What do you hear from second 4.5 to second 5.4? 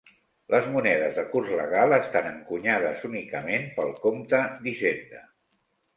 d'Hisenda.